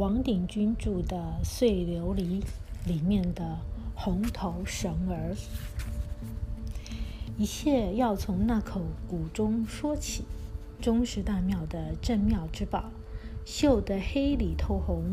[0.00, 2.40] 王鼎钧著的《碎琉璃》
[2.86, 3.58] 里面的
[3.94, 5.36] 红头绳儿。
[7.36, 10.24] 一切要从那口古钟说起。
[10.80, 12.84] 钟是大庙的镇庙之宝，
[13.44, 15.04] 绣得黑里透红，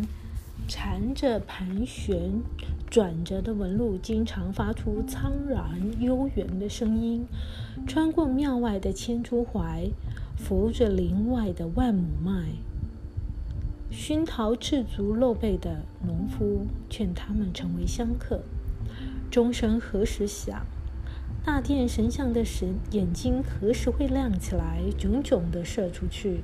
[0.69, 2.41] 缠着盘旋
[2.89, 7.25] 转着的纹路，经常发出苍然悠远的声音，
[7.85, 9.91] 穿过庙外的千株槐，
[10.37, 12.45] 扶着林外的万亩麦。
[13.89, 18.41] 熏陶赤足露背的农夫劝他们成为香客。
[19.31, 20.65] 钟声何时响？
[21.45, 26.41] 大殿神像的神眼睛何时会亮起来，炯炯地射出去？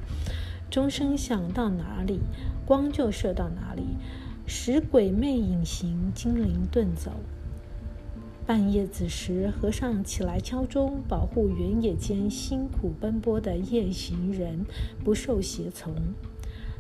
[0.72, 2.22] 钟声响到哪里，
[2.66, 3.84] 光就射到哪里，
[4.48, 7.12] 使鬼魅隐形，精灵遁走。
[8.46, 14.66] 半夜子时，和尚起来敲钟，保护原野间辛苦奔波的夜行人
[15.04, 15.94] 不受邪从。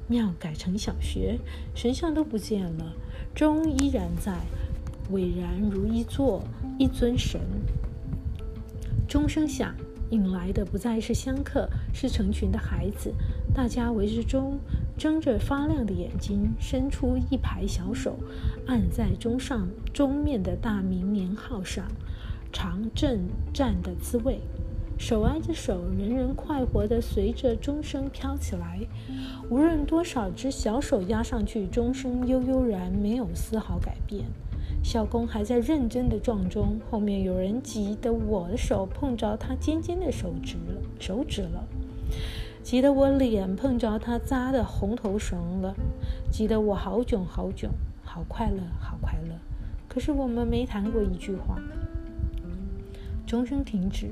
[0.07, 1.39] 庙改成小学，
[1.73, 2.93] 神像都不见了，
[3.33, 4.37] 钟依然在，
[5.09, 6.43] 巍然如一座
[6.77, 7.39] 一尊神。
[9.07, 9.75] 钟声响，
[10.09, 13.13] 引来的不再是香客，是成群的孩子。
[13.53, 14.59] 大家围着钟，
[14.97, 18.17] 睁着发亮的眼睛，伸出一排小手，
[18.67, 21.85] 按在钟上钟面的大明年号上，
[22.51, 23.21] 尝震
[23.53, 24.41] 颤的滋味。
[25.03, 28.79] 手挨着手，人人快活地随着钟声飘起来。
[29.49, 34.23] 无论多少只小手压上去，钟声悠悠然，没有丝毫改变。
[34.81, 41.67] 小工还在认真的撞钟，后面有人急得我的手碰着他尖尖的手指了，手指了，
[42.63, 45.75] 急得我脸碰着他扎的红头绳了，
[46.31, 47.69] 急得我好囧好囧，
[48.05, 49.35] 好快乐好快乐。
[49.89, 51.59] 可是我们没谈过一句话。
[53.25, 54.11] 钟声停止，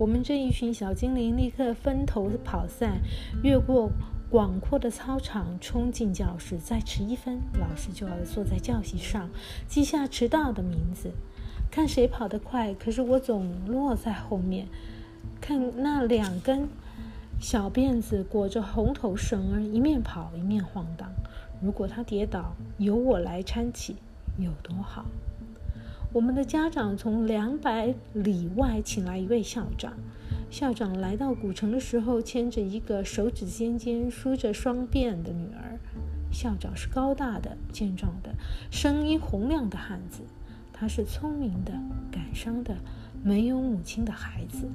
[0.00, 3.02] 我们这一群小精灵立刻分头跑散，
[3.42, 3.90] 越过。
[4.30, 6.56] 广阔的操场，冲进教室。
[6.56, 9.28] 再迟一分，老师就要坐在教席上
[9.66, 11.10] 记下迟到的名字，
[11.68, 12.72] 看谁跑得快。
[12.72, 14.68] 可是我总落在后面，
[15.40, 16.68] 看那两根
[17.40, 21.10] 小辫子裹着红头绳儿，一面跑一面晃荡。
[21.60, 23.96] 如果他跌倒，由我来搀起，
[24.38, 25.04] 有多好？
[26.12, 29.92] 我们的家长从两百里外请来一位校长。
[30.50, 35.78] 校长来到古城的时候，牵着一个手指尖尖梳着双辫的女儿。
[36.32, 38.34] 校长是高大的、健壮的、
[38.72, 40.22] 声音洪亮的汉子。
[40.72, 41.72] 他是聪明的、
[42.10, 42.76] 感伤的、
[43.22, 44.68] 没有母亲的孩子。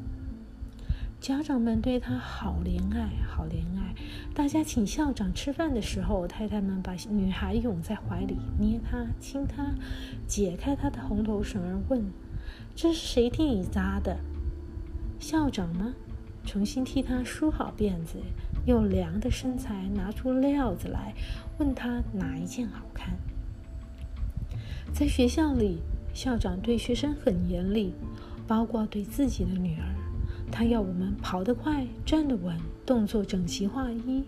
[1.26, 3.96] 家长们对他好怜爱，好怜爱。
[4.36, 9.74] 大家请校长吃饭的时候，太太们把女孩拥在怀里，捏她、亲她，
[10.28, 12.06] 解开她的红头绳儿，问
[12.78, 14.20] ：“这是谁替你扎的？”
[15.20, 15.96] 校长呢，
[16.46, 18.20] 重新替他梳好辫子，
[18.68, 21.16] 用凉的身材拿出料子来，
[21.58, 23.18] 问他哪一件好看。
[24.94, 25.82] 在学校里，
[26.14, 27.96] 校长对学生很严厉，
[28.46, 30.05] 包括对自己的女儿。
[30.52, 34.24] 他要我们跑得快，站得稳，动作整齐划一。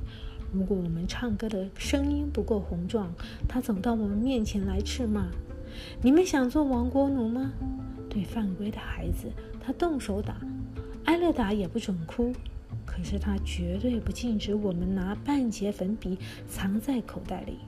[0.51, 3.13] 如果我们唱歌的声音不够洪壮，
[3.47, 5.27] 他走到我们面前来斥骂
[6.01, 7.51] ：“你们想做亡国奴吗？”
[8.09, 9.27] 对犯规的孩子，
[9.59, 10.37] 他动手打。
[11.03, 12.33] 挨了打也不准哭，
[12.85, 16.17] 可是他绝对不禁止我们拿半截粉笔
[16.49, 17.59] 藏在口袋里。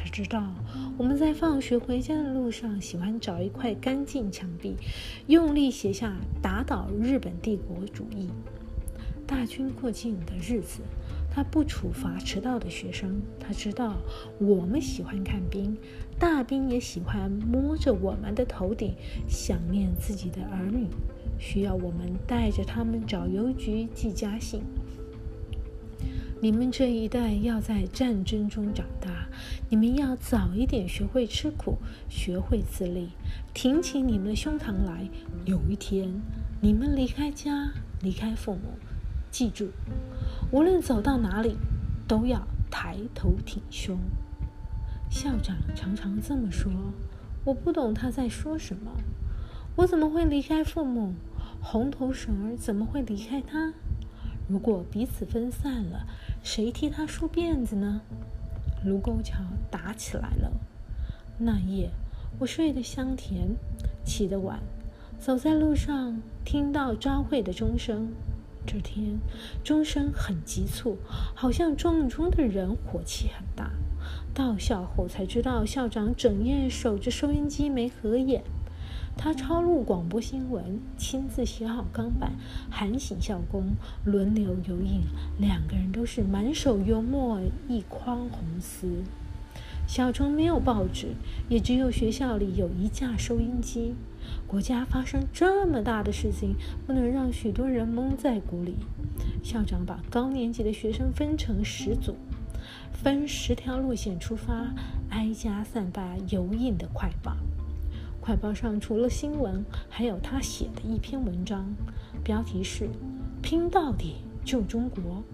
[0.00, 0.54] 他知道
[0.96, 4.76] 我们在放学回家的路上喜欢找一块干净墙壁，
[5.26, 8.28] 用力写下“打倒日本帝国主义”。
[9.26, 10.80] 大军过境的日子，
[11.30, 13.20] 他不处罚迟到的学生。
[13.40, 13.96] 他知道
[14.38, 15.76] 我们喜欢看兵，
[16.18, 18.94] 大兵也喜欢摸着我们的头顶，
[19.28, 20.86] 想念自己的儿女。
[21.40, 24.62] 需要我们带着他们找邮局寄家信。
[26.40, 29.26] 你们这一代要在战争中长大，
[29.68, 31.78] 你们要早一点学会吃苦，
[32.08, 33.08] 学会自立，
[33.52, 35.08] 挺起你们的胸膛来。
[35.44, 36.08] 有一天，
[36.60, 38.60] 你们离开家，离开父母，
[39.32, 39.70] 记住，
[40.52, 41.56] 无论走到哪里，
[42.06, 43.98] 都要抬头挺胸。
[45.10, 46.70] 校长常常这么说，
[47.44, 48.92] 我不懂他在说什么。
[49.74, 51.14] 我怎么会离开父母？
[51.60, 53.74] 红头绳儿怎么会离开他？
[54.48, 56.06] 如果彼此分散了，
[56.42, 58.00] 谁替他梳辫子呢？
[58.84, 59.38] 卢沟桥
[59.70, 60.50] 打起来了。
[61.36, 61.90] 那夜
[62.38, 63.56] 我睡得香甜，
[64.04, 64.60] 起得晚，
[65.20, 68.08] 走在路上听到朝会的钟声。
[68.66, 69.18] 这天
[69.64, 70.96] 钟声很急促，
[71.34, 73.70] 好像撞钟的人火气很大。
[74.32, 78.42] 到校后才知道，校长整夜守着收音机没合眼。
[79.20, 82.34] 他抄录广播新闻，亲自写好钢板，
[82.70, 83.72] 喊醒校工，
[84.04, 85.02] 轮流游印。
[85.40, 89.02] 两个人都是满手油墨，一筐红丝。
[89.88, 91.08] 小城没有报纸，
[91.48, 93.96] 也只有学校里有一架收音机。
[94.46, 96.54] 国家发生这么大的事情，
[96.86, 98.76] 不能让许多人蒙在鼓里。
[99.42, 102.14] 校长把高年级的学生分成十组，
[102.92, 104.72] 分十条路线出发，
[105.10, 107.36] 挨家散发油印的快报。
[108.28, 111.64] 快报上除了新闻，还有他写的一篇文章，
[112.22, 112.86] 标题是
[113.40, 115.24] “拼到底救中国”。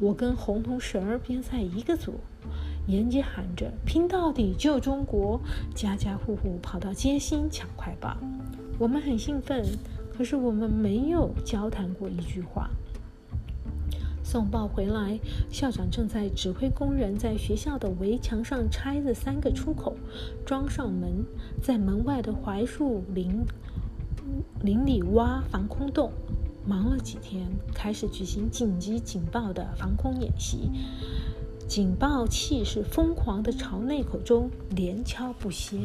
[0.00, 2.14] 我跟红头绳儿编在一个组。
[2.86, 5.38] 沿街喊着“拼到底救中国”，
[5.76, 8.16] 家家户户跑到街心抢快报。
[8.78, 9.62] 我们很兴奋，
[10.16, 12.70] 可是我们没有交谈过一句话。
[14.34, 19.96] 送报回来，校长正在指挥工人在学校的围墙上拆了三个出口，
[20.44, 21.24] 装上门，
[21.62, 23.46] 在门外的槐树林
[24.60, 26.10] 林里挖防空洞。
[26.66, 30.68] 忙了几天，开始举行紧急警报的防空演习。
[31.68, 35.78] 警报器是疯狂的朝内口中连敲不歇。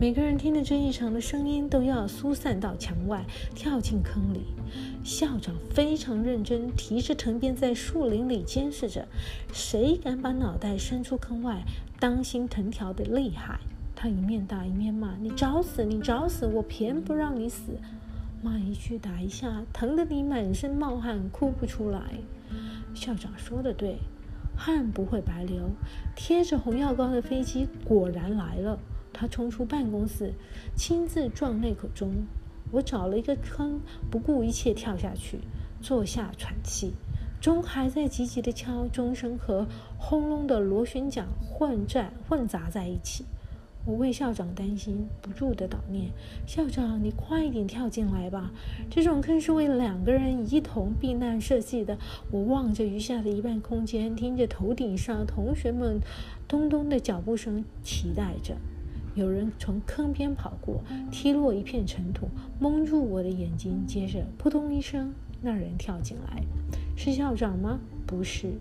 [0.00, 3.22] 每个人听着这异常的声音，都要疏散到墙外，
[3.54, 4.46] 跳进坑里。
[5.04, 9.06] 校长非常认真，提着藤鞭在树林里监视着，
[9.52, 11.64] 谁敢把脑袋伸出坑外，
[11.98, 13.60] 当心藤条的厉害。
[13.94, 15.84] 他一面打一面骂：“你找死！
[15.84, 16.46] 你找死！
[16.46, 17.72] 我偏不让你死！”
[18.42, 22.00] 骂一句打一下，疼得你满身冒汗，哭不出来。
[22.94, 23.98] 校长说的对。
[24.56, 25.70] 汗不会白流，
[26.16, 28.78] 贴着红药膏的飞机果然来了。
[29.12, 30.32] 他冲出办公室，
[30.76, 32.12] 亲自撞那口钟。
[32.72, 33.80] 我找了一个坑，
[34.10, 35.38] 不顾一切跳下去，
[35.80, 36.92] 坐下喘气。
[37.40, 39.66] 钟还在急急地敲，钟声和
[39.98, 43.24] 轰隆的螺旋桨混在混杂在一起。
[43.86, 46.10] 我为校长担心，不住地祷念
[46.46, 48.50] ：“校长，你快一点跳进来吧！
[48.90, 51.96] 这种坑是为两个人一同避难设计的。”
[52.30, 55.98] 我望着余下的一半空间，听着头顶上同学们
[56.46, 58.54] 咚咚的脚步声，期待着。
[59.20, 62.26] 有人从坑边跑过，踢落一片尘土，
[62.58, 63.84] 蒙住我的眼睛。
[63.86, 65.12] 接着，扑通一声，
[65.42, 66.42] 那人跳进来。
[66.96, 67.78] 是校长吗？
[68.06, 68.54] 不是。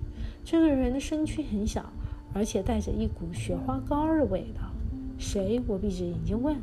[0.44, 1.90] 这个人的身躯很小，
[2.34, 4.70] 而且带着一股雪花膏的味道。
[5.18, 5.62] 谁？
[5.66, 6.58] 我闭着眼睛问。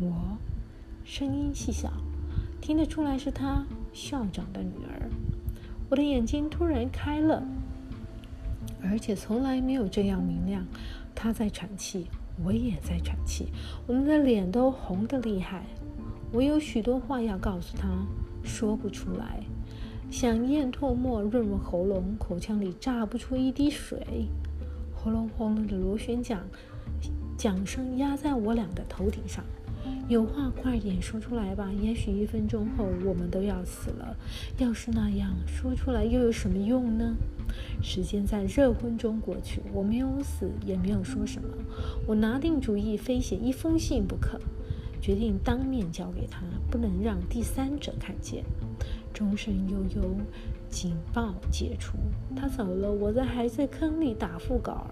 [0.00, 0.36] 我，
[1.02, 1.90] 声音细小，
[2.60, 5.08] 听得出来是他校长的女儿。
[5.88, 7.42] 我的眼睛突然开了，
[8.82, 10.66] 而且从来没有这样明亮。
[11.14, 12.06] 他在喘气，
[12.42, 13.48] 我也在喘气，
[13.86, 15.64] 我们的脸都红得厉害。
[16.32, 17.88] 我有许多话要告诉他，
[18.42, 19.44] 说不出来，
[20.10, 24.26] 想咽唾沫润润喉咙，口腔里炸不出一滴水。
[24.94, 26.42] 轰隆轰隆的螺旋桨。
[27.36, 29.44] 桨声压在我俩的头顶上，
[30.08, 31.70] 有话快点说出来吧。
[31.80, 34.16] 也许一分钟后我们都要死了。
[34.58, 37.16] 要是那样，说出来又有什么用呢？
[37.82, 41.48] 时间在热昏中过去，我没有死，也没有说什么。
[42.06, 44.40] 我拿定主意，非写一封信不可。
[45.00, 48.42] 决定当面交给他，不能让第三者看见。
[49.12, 50.16] 钟声悠悠，
[50.68, 51.98] 警报解除。
[52.34, 54.90] 他走了，我在还在坑里打副稿。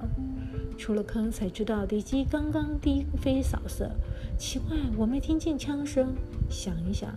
[0.79, 3.91] 出了坑才知道敌机刚刚低飞扫射，
[4.43, 6.13] 奇怪，我没听见枪声。
[6.51, 7.15] 想一想，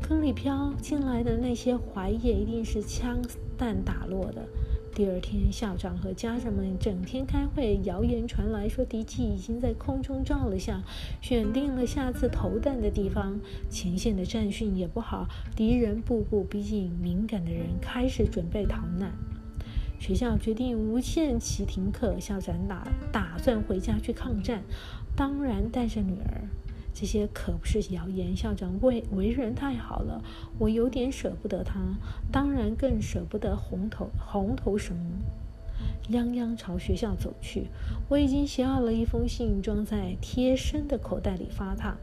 [0.00, 3.18] 坑里飘进来的那些槐叶一定是枪
[3.58, 4.46] 弹打落的。
[4.94, 10.80] 第二天，校长和家长们整天开会，谣言传来说敌机已经在空中照了相，
[11.20, 13.40] 选定了下次投弹的地方。
[13.68, 19.12] 前线的战训也不好，敌人步步逼近，敏感的人开始准备逃难。
[20.00, 24.62] 学校决定无限期停课，校长打打算回家去抗战，
[25.14, 26.48] 当然带着女儿。
[26.94, 30.24] 这些可不是谣言，校长为为人太好了，
[30.58, 31.78] 我有点舍不得他，
[32.32, 34.96] 当然更舍不得红头红头绳。
[36.10, 37.66] 泱泱朝学校走去，
[38.08, 41.96] 我已经写好了一封信，装在贴身的口袋里发烫，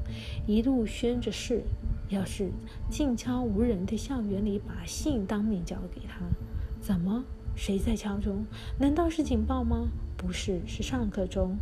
[0.45, 1.63] 一路宣着誓，
[2.09, 2.51] 要是
[2.89, 6.19] 静悄无人的校园里把信当面交给他，
[6.79, 7.25] 怎么？
[7.57, 8.45] 谁在敲钟？
[8.79, 9.87] 难道是警报吗？
[10.15, 11.57] 不是，是上课钟。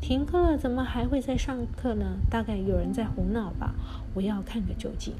[0.00, 2.18] 停课了，怎么还会在上课呢？
[2.30, 3.74] 大概有人在胡闹吧。
[4.14, 5.14] 我要看个究竟。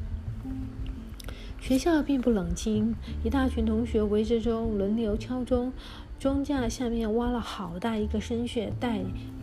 [1.58, 5.72] 学校并不冷清，一大群同学围着钟轮流敲钟。
[6.18, 9.00] 钟架下面挖了好大一个深穴，带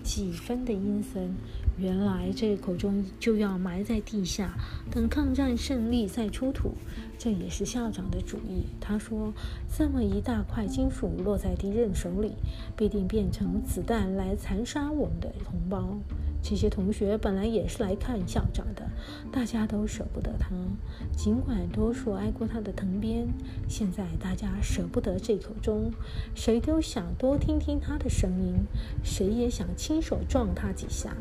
[0.07, 1.35] 几分的阴森。
[1.77, 4.57] 原来这口钟就要埋在地下，
[4.89, 6.71] 等抗战胜利再出土。
[7.19, 8.65] 这也是校长的主意。
[8.79, 9.33] 他说
[9.77, 12.31] ：“这么一大块金属落在敌人手里，
[12.77, 15.99] 必定变成子弹来残杀我们的同胞。
[16.49, 18.89] 这些同学本来也是来看校长的，
[19.33, 20.47] 大家都舍不得他。
[21.11, 23.27] 尽管多数挨过他的藤鞭，
[23.67, 25.91] 现在大家舍不得这口钟，
[26.33, 28.55] 谁都想多听听他的声音，
[29.03, 31.17] 谁也想亲手撞他几下。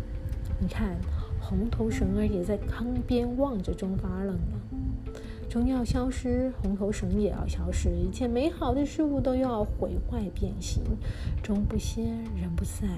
[0.61, 0.97] 你看，
[1.41, 4.61] 红头绳儿也在坑边望着钟发愣了。
[5.49, 10.83] 钟要消失，红头绳也要消失，一切美好的事物都要毁坏变形。
[11.43, 12.03] 钟不歇，
[12.37, 12.89] 人不散。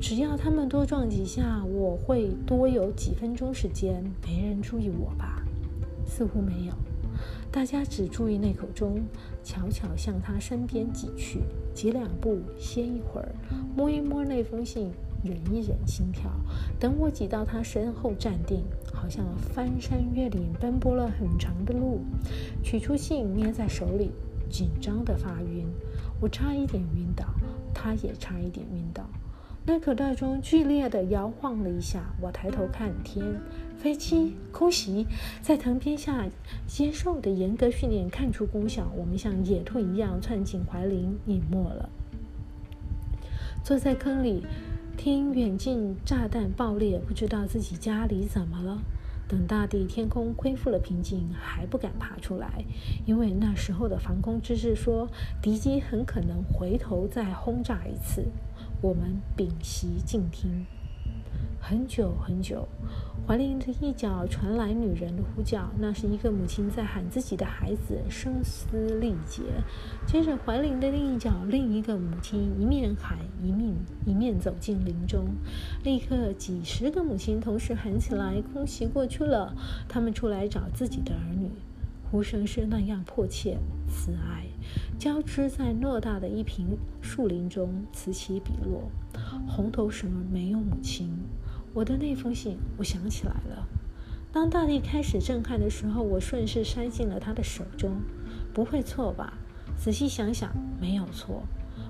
[0.00, 4.02] 只要他们多撞几下，我会多有几分钟时间。
[4.26, 5.42] 没人注意我吧？
[6.06, 6.72] 似乎没有。
[7.50, 9.02] 大家只注意那口钟，
[9.44, 11.40] 悄悄向他身边挤去，
[11.74, 13.34] 挤两步，歇一会儿，
[13.76, 14.90] 摸一摸那封信。
[15.22, 16.30] 忍一忍心跳，
[16.80, 22.00] 等我挤到他身后站定，好像翻山越岭奔波了很长的路，
[22.62, 24.10] 取出信捏在手里，
[24.50, 25.66] 紧张的发晕，
[26.20, 27.24] 我差一点晕倒，
[27.72, 29.04] 他也差一点晕倒。
[29.64, 33.24] 那口袋中剧烈的摇晃了一下，我抬头看天，
[33.76, 35.06] 飞机，空袭，
[35.40, 36.26] 在藤边下
[36.66, 41.88] 接受的严格训练看出功效，我们像野兔一样窜进怀林，隐没了。
[43.62, 44.42] 坐在坑里。
[44.96, 48.82] 听远近炸弹爆裂，不知道自己家里怎么了。
[49.26, 52.64] 等大地天空恢复了平静，还不敢爬出来，
[53.04, 55.08] 因为那时候的防空知识说
[55.40, 58.26] 敌机很可能回头再轰炸一次。
[58.80, 60.66] 我们屏息静听。
[61.58, 62.68] 很久很久，
[63.24, 69.42] 怀林的一角传来女人的呼叫，那是一个母亲在喊自己的孩子，声嘶力竭。
[70.04, 73.74] 接着，怀林的另一角，另一个母亲一面喊一面
[74.04, 75.24] 一面走进林中。
[75.84, 79.54] 立刻，几十个母亲同时喊起来：“空袭过去了！”
[79.88, 81.48] 他们出来找自己的儿女，
[82.10, 83.56] 呼声是那样迫切、
[83.88, 84.46] 慈爱，
[84.98, 86.66] 交织在偌大的一片
[87.00, 88.90] 树林中，此起彼落。
[89.46, 91.08] 红头绳没有母亲。
[91.74, 93.66] 我的那封信，我想起来了。
[94.30, 98.00] 当大地开始震撼的时候，我顺势塞进了他的手中。
[98.52, 99.32] 不会错吧？
[99.78, 101.42] 仔细想想，没有错。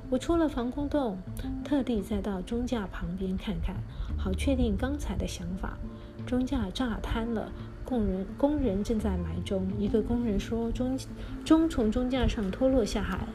[0.09, 1.19] 我出了防空洞，
[1.65, 3.75] 特地再到钟架旁边看看，
[4.17, 5.77] 好确定刚才的想法。
[6.25, 7.51] 钟架炸瘫了，
[7.85, 9.67] 工人工人正在埋钟。
[9.79, 10.97] 一个工人说：“钟
[11.45, 13.27] 钟从钟架上脱落下海，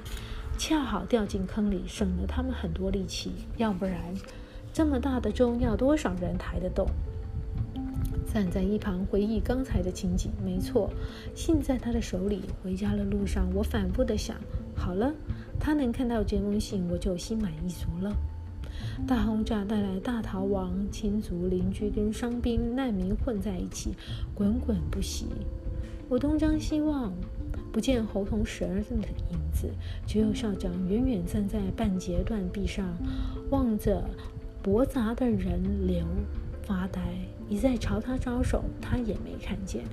[0.57, 3.33] 恰好掉进坑里，省了他们很多力气。
[3.57, 4.13] 要不然……”
[4.77, 6.85] 这么大的钟要多少人抬得动？
[8.31, 10.91] 站在一旁回忆刚才的情景，没错，
[11.33, 12.43] 信在他的手里。
[12.61, 14.37] 回家的路上，我反复的想：
[14.75, 15.11] 好了，
[15.59, 18.15] 他能看到这封信，我就心满意足了。
[19.07, 23.95] 大轰炸带来大逃亡，亲族、邻居跟伤兵、难民混在一起，
[24.35, 25.25] 滚滚不息。
[26.07, 27.11] 我东张西望，
[27.71, 29.71] 不见猴童十二的影子，
[30.05, 32.95] 只有校长远远站在半截断壁上，
[33.49, 34.07] 望着。
[34.67, 36.05] 驳杂的人流
[36.63, 37.01] 发呆，
[37.47, 39.85] 一再朝他招手，他也没看见。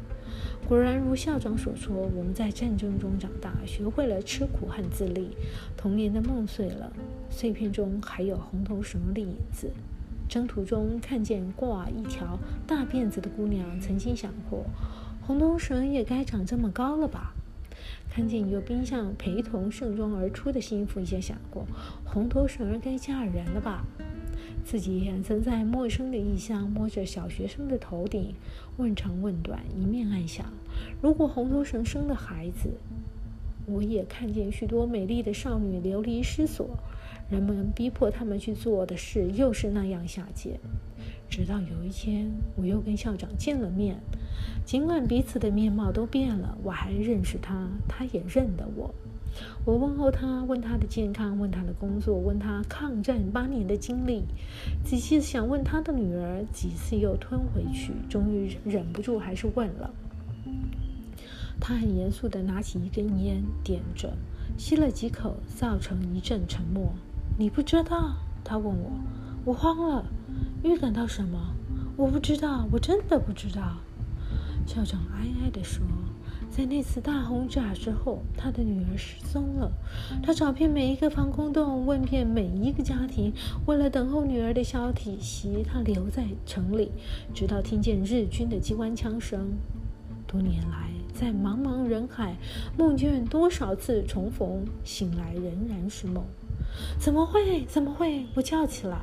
[0.67, 5.29] 果然如校长所说，我们在战争中长大，学会了吃苦和自立，
[5.77, 6.93] 童年的梦碎了。
[7.31, 9.71] 碎片中还有红头绳的影子。
[10.29, 14.65] 征途中看见挂一条大辫子的姑娘，曾经想过，
[15.23, 17.33] 红头绳也该长这么高了吧？
[18.11, 21.65] 看见有兵相陪同盛装而出的心腹，也想过，
[22.05, 23.85] 红头绳该嫁人了吧？
[24.65, 28.35] 自己也曾在陌生的异乡摸着小学生的头顶，
[28.79, 30.47] 问长问短，一面暗想：
[31.03, 32.71] 如果红头绳生了孩子，
[33.67, 36.79] 我也看见许多美丽的少女流离失所，
[37.31, 40.59] 人们逼迫她们去做的事又是那样下贱。
[41.29, 43.99] 直到有一天，我又跟校长见了面，
[44.65, 48.95] 尽管彼此的面貌都变了，我还认识他，他也认得我。
[49.65, 54.25] 我问候他，问他的健康，问他的工作，问他抗战八年的经历，
[54.85, 59.91] 仔细想问他的女儿，几次又吞回去，终于忍不住还是问了。
[61.61, 64.13] 他很严肃地拿起一根烟，点着，
[64.59, 66.93] 吸了几口，造成一阵沉默。
[67.39, 68.17] 你不知道？
[68.45, 68.91] 他问我。
[69.47, 70.05] 我慌了，
[70.63, 71.55] 预感到什么？
[71.97, 73.79] 我不知道，我真的不知道。
[74.67, 75.83] 校长哀哀地说。
[76.57, 79.73] 在那次大轰炸之后，他的女儿失踪了。
[80.23, 83.33] 他找遍每一个防空洞，问遍每一个家庭。
[83.67, 86.93] 为了等候女儿的消息，他留在城里，
[87.35, 89.51] 直到听见日军的机关枪声。
[90.29, 92.37] 多年来，在茫茫人海，
[92.79, 96.23] 梦见多少次重逢，醒来仍然是梦。
[97.01, 97.65] 怎么会？
[97.65, 98.27] 怎么会？
[98.37, 99.01] 我叫起来。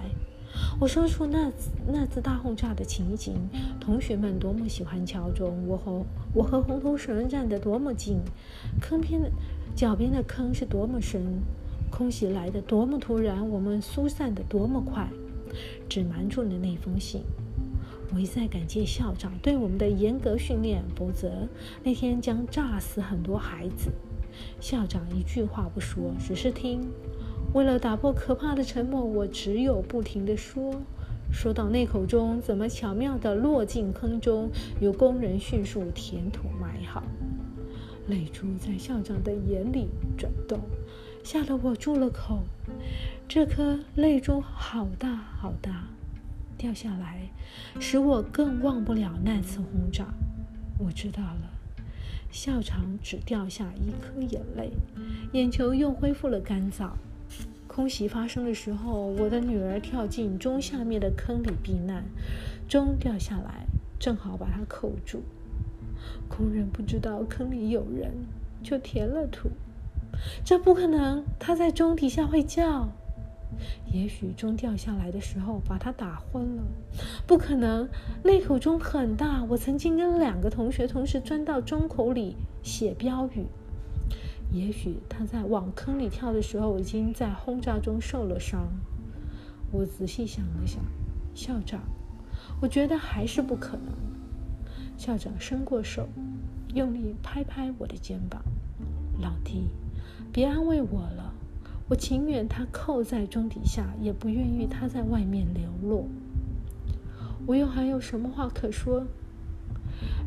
[0.79, 3.35] 我说出那次那次大轰炸的情景，
[3.79, 8.19] 同学们多么喜欢敲钟，我和我和红头绳站得多么近，
[8.81, 9.29] 坑边的
[9.75, 11.21] 脚边的坑是多么深，
[11.89, 15.07] 空袭来的多么突然，我们疏散的多么快。
[15.89, 17.21] 只瞒住了那封信。
[18.13, 21.47] 我一再感谢校长对我们的严格训练，否则
[21.83, 23.91] 那天将炸死很多孩子。
[24.59, 26.81] 校长一句话不说，只是听。
[27.53, 30.81] 为了打破可怕的沉默，我只有不停地说。
[31.33, 37.03] 说到那口钟怎么巧妙地落进坑中，由工人迅速填土埋好。
[38.07, 40.59] 泪珠在校长的眼里转动，
[41.23, 42.39] 吓得我住了口。
[43.27, 45.85] 这颗泪珠好大好大。
[46.57, 47.29] 掉下来，
[47.79, 50.05] 使我更忘不了那次轰炸。
[50.77, 51.49] 我知道了，
[52.29, 54.71] 校长只掉下一颗眼泪，
[55.31, 56.89] 眼球又恢复了干燥。
[57.73, 62.03] 空袭发生的时候，我的女儿跳进钟下面的坑里避难，
[62.67, 63.65] 钟掉下来，
[63.97, 65.23] 正好把她扣住。
[66.27, 68.11] 工人不知道坑里有人，
[68.61, 69.49] 就填了土。
[70.43, 72.89] 这不可能，他在钟底下会叫。
[73.89, 76.63] 也许钟掉下来的时候把他打昏了，
[77.25, 77.87] 不可能。
[78.21, 83.45] 那口钟很大，我曾经跟两个同学同时钻到钟口里写标语。
[84.51, 88.67] 也许他在往坑里跳的时候已经在轰炸中受了伤。
[89.71, 90.83] 我仔细想了想，
[91.33, 91.81] 校长，
[92.61, 93.93] 我觉得还是不可能。
[94.97, 96.07] 校长伸过手，
[96.73, 98.43] 用力拍拍我的肩膀
[99.19, 99.69] ：“老弟，
[100.31, 101.33] 别安慰我了。”
[101.89, 106.07] 我情愿他扣在钟底下，也不愿意他在外面流落。
[107.45, 109.05] 我又还有什么话可说？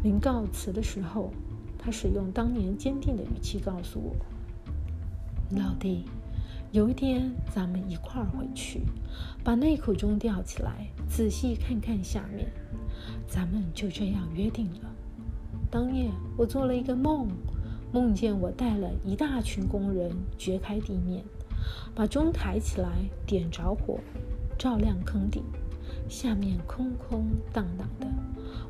[0.02, 1.32] 临告辞的时候，
[1.84, 4.16] 他使用当年坚定的语气告诉我
[5.54, 6.06] ：“老弟，
[6.72, 8.80] 有一天咱们一块儿回去，
[9.44, 12.50] 把那口钟吊起来，仔细看看下面。
[13.28, 14.90] 咱们就这样约定了。”
[15.70, 17.28] 当夜，我做了一个梦，
[17.92, 21.22] 梦见我带了一大群工人掘开地面。
[21.94, 22.88] 把钟抬起来，
[23.26, 24.00] 点着火，
[24.56, 25.42] 照亮坑底，
[26.08, 28.06] 下面空空荡荡的。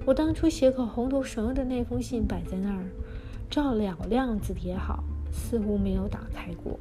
[0.05, 2.85] 我当初写口红头绳的那封信摆在那儿，
[3.51, 6.79] 照了量字叠好，似乎没有打开过。